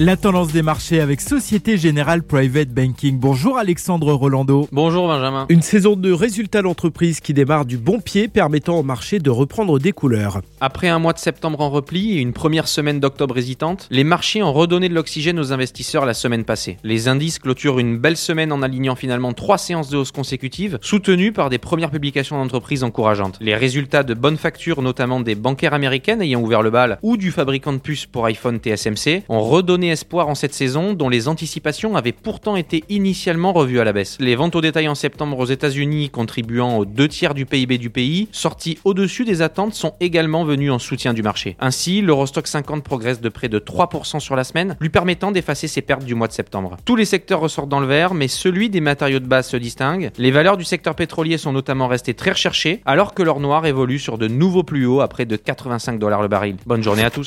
La 0.00 0.16
tendance 0.16 0.52
des 0.52 0.62
marchés 0.62 1.00
avec 1.00 1.20
Société 1.20 1.76
Générale 1.76 2.22
Private 2.22 2.68
Banking. 2.68 3.18
Bonjour 3.18 3.58
Alexandre 3.58 4.12
Rolando. 4.12 4.68
Bonjour 4.70 5.08
Benjamin. 5.08 5.46
Une 5.48 5.60
saison 5.60 5.96
de 5.96 6.12
résultats 6.12 6.62
d'entreprise 6.62 7.18
qui 7.18 7.34
démarre 7.34 7.64
du 7.64 7.78
bon 7.78 7.98
pied 7.98 8.28
permettant 8.28 8.78
au 8.78 8.84
marché 8.84 9.18
de 9.18 9.28
reprendre 9.28 9.80
des 9.80 9.90
couleurs. 9.90 10.40
Après 10.60 10.86
un 10.86 11.00
mois 11.00 11.14
de 11.14 11.18
septembre 11.18 11.60
en 11.62 11.70
repli 11.70 12.16
et 12.16 12.20
une 12.20 12.32
première 12.32 12.68
semaine 12.68 13.00
d'octobre 13.00 13.38
hésitante, 13.38 13.88
les 13.90 14.04
marchés 14.04 14.40
ont 14.40 14.52
redonné 14.52 14.88
de 14.88 14.94
l'oxygène 14.94 15.40
aux 15.40 15.52
investisseurs 15.52 16.06
la 16.06 16.14
semaine 16.14 16.44
passée. 16.44 16.76
Les 16.84 17.08
indices 17.08 17.40
clôturent 17.40 17.80
une 17.80 17.98
belle 17.98 18.16
semaine 18.16 18.52
en 18.52 18.62
alignant 18.62 18.94
finalement 18.94 19.32
trois 19.32 19.58
séances 19.58 19.90
de 19.90 19.96
hausse 19.96 20.12
consécutives, 20.12 20.78
soutenues 20.80 21.32
par 21.32 21.50
des 21.50 21.58
premières 21.58 21.90
publications 21.90 22.36
d'entreprises 22.36 22.84
encourageantes. 22.84 23.38
Les 23.40 23.56
résultats 23.56 24.04
de 24.04 24.14
bonnes 24.14 24.36
factures, 24.36 24.80
notamment 24.80 25.18
des 25.18 25.34
bancaires 25.34 25.74
américaines 25.74 26.22
ayant 26.22 26.40
ouvert 26.40 26.62
le 26.62 26.70
bal 26.70 27.00
ou 27.02 27.16
du 27.16 27.32
fabricant 27.32 27.72
de 27.72 27.78
puces 27.78 28.06
pour 28.06 28.26
iPhone 28.26 28.60
TSMC, 28.60 29.24
ont 29.28 29.40
redonné 29.40 29.87
espoir 29.90 30.28
en 30.28 30.34
cette 30.34 30.54
saison 30.54 30.92
dont 30.92 31.08
les 31.08 31.28
anticipations 31.28 31.96
avaient 31.96 32.12
pourtant 32.12 32.56
été 32.56 32.84
initialement 32.88 33.52
revues 33.52 33.80
à 33.80 33.84
la 33.84 33.92
baisse. 33.92 34.16
Les 34.20 34.36
ventes 34.36 34.56
au 34.56 34.60
détail 34.60 34.88
en 34.88 34.94
septembre 34.94 35.38
aux 35.38 35.46
États-Unis, 35.46 36.10
contribuant 36.10 36.76
aux 36.78 36.84
deux 36.84 37.08
tiers 37.08 37.34
du 37.34 37.46
PIB 37.46 37.78
du 37.78 37.90
pays, 37.90 38.28
sorties 38.32 38.78
au-dessus 38.84 39.24
des 39.24 39.42
attentes, 39.42 39.74
sont 39.74 39.94
également 40.00 40.44
venues 40.44 40.70
en 40.70 40.78
soutien 40.78 41.14
du 41.14 41.22
marché. 41.22 41.56
Ainsi, 41.60 42.00
l'Eurostock 42.00 42.46
50 42.46 42.84
progresse 42.84 43.20
de 43.20 43.28
près 43.28 43.48
de 43.48 43.58
3% 43.58 44.20
sur 44.20 44.36
la 44.36 44.44
semaine, 44.44 44.76
lui 44.80 44.88
permettant 44.88 45.32
d'effacer 45.32 45.68
ses 45.68 45.82
pertes 45.82 46.04
du 46.04 46.14
mois 46.14 46.28
de 46.28 46.32
septembre. 46.32 46.76
Tous 46.84 46.96
les 46.96 47.04
secteurs 47.04 47.40
ressortent 47.40 47.68
dans 47.68 47.80
le 47.80 47.86
vert, 47.86 48.14
mais 48.14 48.28
celui 48.28 48.70
des 48.70 48.80
matériaux 48.80 49.20
de 49.20 49.26
base 49.26 49.48
se 49.48 49.56
distingue. 49.56 50.10
Les 50.18 50.30
valeurs 50.30 50.56
du 50.56 50.64
secteur 50.64 50.94
pétrolier 50.94 51.38
sont 51.38 51.52
notamment 51.52 51.88
restées 51.88 52.14
très 52.14 52.32
recherchées, 52.32 52.82
alors 52.86 53.14
que 53.14 53.22
l'or 53.22 53.40
noir 53.40 53.66
évolue 53.66 53.98
sur 53.98 54.18
de 54.18 54.28
nouveaux 54.28 54.62
plus 54.62 54.86
hauts 54.86 55.00
à 55.00 55.08
près 55.08 55.26
de 55.26 55.36
85 55.36 55.98
dollars 55.98 56.22
le 56.22 56.28
baril. 56.28 56.56
Bonne 56.66 56.82
journée 56.82 57.04
à 57.04 57.10
tous. 57.10 57.26